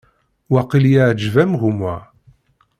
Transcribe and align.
Waqil 0.51 0.85
iɛǧeb-am 0.91 1.51
gma? 1.61 1.95